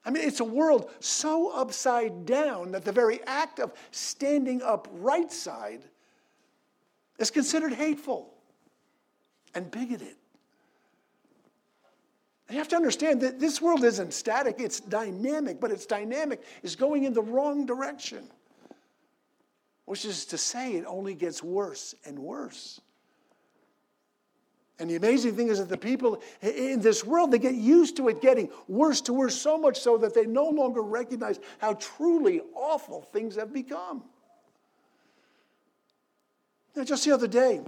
[0.05, 4.87] I mean, it's a world so upside down that the very act of standing up
[4.93, 5.83] right side
[7.17, 8.33] is considered hateful
[9.55, 10.15] and bigoted.
[12.51, 16.75] You have to understand that this world isn't static, it's dynamic, but its dynamic is
[16.75, 18.29] going in the wrong direction.
[19.85, 22.81] Which is to say, it only gets worse and worse.
[24.79, 28.09] And the amazing thing is that the people in this world, they get used to
[28.09, 32.41] it getting worse to worse, so much so that they no longer recognize how truly
[32.53, 34.03] awful things have become.
[36.75, 37.61] Now, just the other day,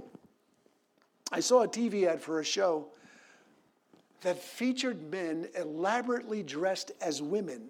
[1.32, 2.88] I saw a TV ad for a show
[4.24, 7.68] that featured men elaborately dressed as women,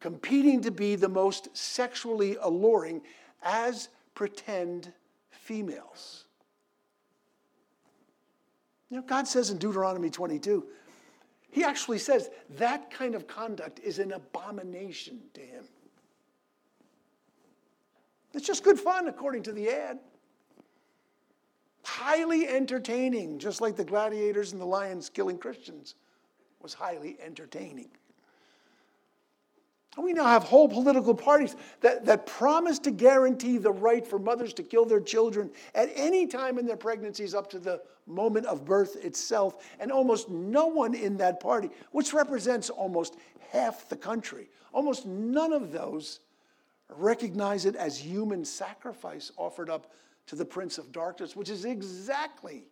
[0.00, 3.00] competing to be the most sexually alluring
[3.42, 4.92] as pretend
[5.30, 6.26] females.
[8.90, 10.64] You know, God says in Deuteronomy 22,
[11.50, 12.28] He actually says
[12.58, 15.64] that kind of conduct is an abomination to Him.
[18.34, 19.98] It's just good fun, according to the ad
[21.86, 25.94] highly entertaining, just like the gladiators and the lions killing Christians
[26.60, 27.88] was highly entertaining.
[29.96, 34.18] And we now have whole political parties that, that promise to guarantee the right for
[34.18, 38.46] mothers to kill their children at any time in their pregnancies up to the moment
[38.46, 39.64] of birth itself.
[39.78, 43.16] And almost no one in that party, which represents almost
[43.52, 46.20] half the country, almost none of those
[46.88, 49.92] recognize it as human sacrifice offered up
[50.26, 52.64] to the prince of darkness, which is exactly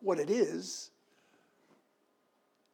[0.00, 0.90] what it is.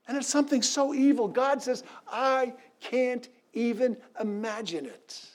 [0.09, 1.29] And it's something so evil.
[1.29, 5.27] God says, I can't even imagine it.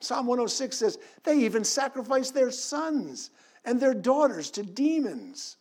[0.00, 3.30] Psalm 106 says, they even sacrifice their sons
[3.64, 5.56] and their daughters to demons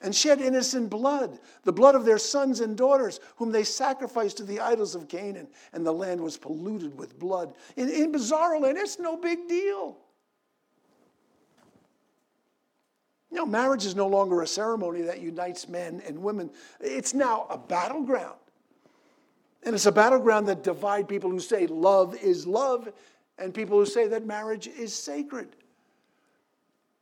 [0.00, 4.44] and shed innocent blood, the blood of their sons and daughters, whom they sacrificed to
[4.44, 7.54] the idols of Canaan, and the land was polluted with blood.
[7.76, 9.96] In, in Bizarro land, it's no big deal.
[13.38, 16.50] Know, marriage is no longer a ceremony that unites men and women.
[16.80, 18.34] It's now a battleground.
[19.62, 22.88] And it's a battleground that divide people who say love is love
[23.38, 25.54] and people who say that marriage is sacred.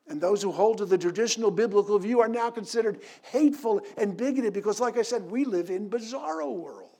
[0.08, 4.52] And those who hold to the traditional biblical view are now considered hateful and bigoted
[4.52, 6.90] because, like I said, we live in bizarro world.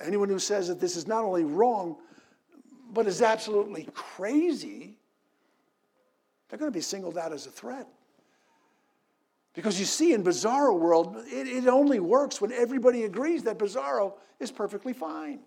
[0.00, 1.98] Anyone who says that this is not only wrong,
[2.92, 4.98] but is absolutely crazy,
[6.52, 7.88] they're going to be singled out as a threat.
[9.54, 14.12] Because you see, in Bizarro world, it, it only works when everybody agrees that Bizarro
[14.38, 15.40] is perfectly fine.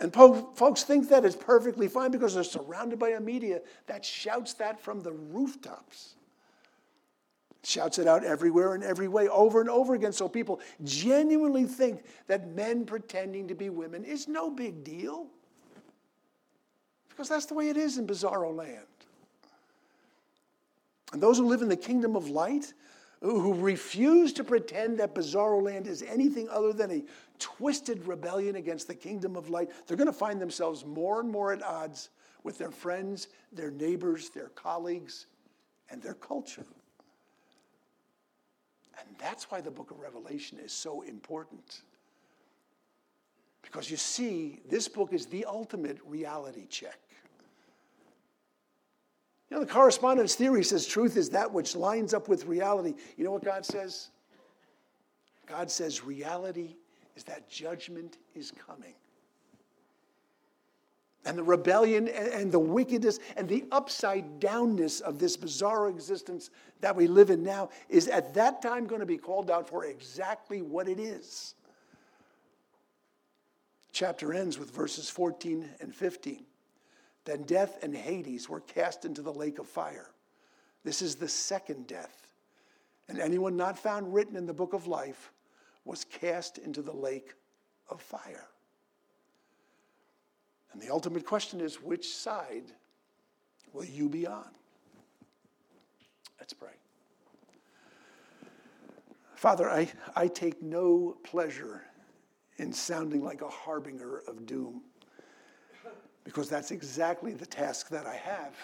[0.00, 4.02] And po- folks think that it's perfectly fine because they're surrounded by a media that
[4.02, 6.14] shouts that from the rooftops.
[7.64, 12.04] Shouts it out everywhere in every way, over and over again, so people genuinely think
[12.28, 15.26] that men pretending to be women is no big deal.
[17.20, 18.86] Because that's the way it is in Bizarro land.
[21.12, 22.72] And those who live in the kingdom of light,
[23.20, 27.04] who refuse to pretend that Bizarro land is anything other than a
[27.38, 31.52] twisted rebellion against the kingdom of light, they're going to find themselves more and more
[31.52, 32.08] at odds
[32.42, 35.26] with their friends, their neighbors, their colleagues,
[35.90, 36.64] and their culture.
[38.98, 41.82] And that's why the book of Revelation is so important.
[43.60, 46.98] Because you see, this book is the ultimate reality check.
[49.50, 52.94] You know, the correspondence theory says truth is that which lines up with reality.
[53.16, 54.10] You know what God says?
[55.46, 56.76] God says reality
[57.16, 58.94] is that judgment is coming.
[61.26, 66.94] And the rebellion and the wickedness and the upside downness of this bizarre existence that
[66.96, 70.62] we live in now is at that time going to be called out for exactly
[70.62, 71.54] what it is.
[73.92, 76.46] Chapter ends with verses 14 and 15.
[77.24, 80.10] Then death and Hades were cast into the lake of fire.
[80.84, 82.26] This is the second death.
[83.08, 85.32] And anyone not found written in the book of life
[85.84, 87.34] was cast into the lake
[87.88, 88.48] of fire.
[90.72, 92.72] And the ultimate question is which side
[93.72, 94.48] will you be on?
[96.38, 96.70] Let's pray.
[99.34, 101.82] Father, I, I take no pleasure
[102.58, 104.82] in sounding like a harbinger of doom
[106.30, 108.54] because that's exactly the task that I have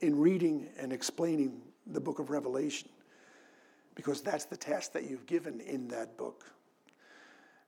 [0.00, 2.88] in reading and explaining the book of Revelation,
[3.94, 6.44] because that's the task that you've given in that book.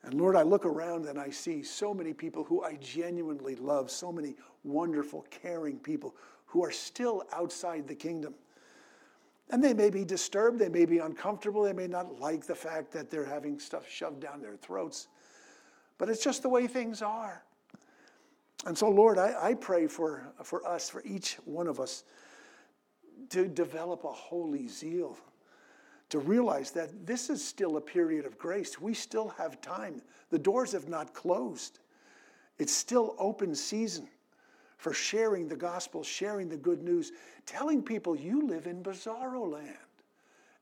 [0.03, 3.89] And Lord, I look around and I see so many people who I genuinely love,
[3.89, 4.35] so many
[4.65, 8.35] wonderful, caring people who are still outside the kingdom.
[9.51, 12.91] And they may be disturbed, they may be uncomfortable, they may not like the fact
[12.95, 15.07] that they're having stuff shoved down their throats.
[15.99, 17.45] But it's just the way things are.
[18.67, 22.05] And so, Lord, I, I pray for, for us, for each one of us,
[23.31, 25.17] to develop a holy zeal,
[26.09, 28.81] to realize that this is still a period of grace.
[28.81, 30.03] We still have time.
[30.31, 31.79] The doors have not closed.
[32.59, 34.09] It's still open season
[34.79, 37.13] for sharing the gospel, sharing the good news,
[37.47, 39.77] telling people you live in bizarro land.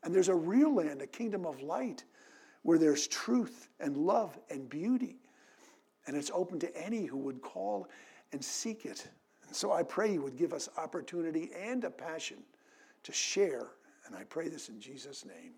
[0.03, 2.05] And there's a real land, a kingdom of light,
[2.62, 5.16] where there's truth and love and beauty.
[6.07, 7.89] And it's open to any who would call
[8.33, 9.09] and seek it.
[9.47, 12.39] And so I pray you would give us opportunity and a passion
[13.03, 13.69] to share.
[14.07, 15.53] And I pray this in Jesus' name.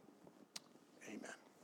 [1.09, 1.35] Amen.